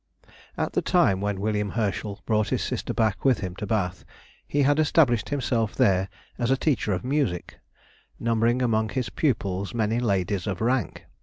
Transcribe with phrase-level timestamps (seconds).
[0.57, 4.03] AT the time when William Herschel brought his sister back with him to Bath,
[4.47, 7.59] he had established himself there as a teacher of music,
[8.19, 11.05] numbering among his pupils many ladies of rank.